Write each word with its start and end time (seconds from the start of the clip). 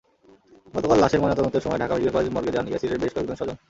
গতকাল 0.73 0.97
লাশের 0.99 1.21
ময়নাতদন্তের 1.21 1.63
সময় 1.65 1.79
ঢাকা 1.81 1.93
মেডিকেল 1.93 2.13
কলেজ 2.15 2.29
মর্গে 2.35 2.51
যান 2.55 2.65
ইয়াসিনের 2.67 3.01
বেশ 3.03 3.11
কয়েকজন 3.13 3.37
স্বজন। 3.39 3.57